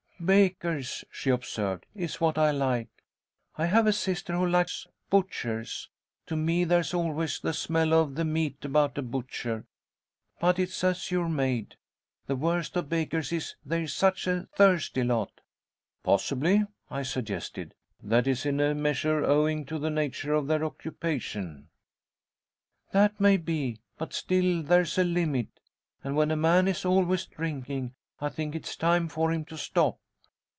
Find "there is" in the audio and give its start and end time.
24.61-24.99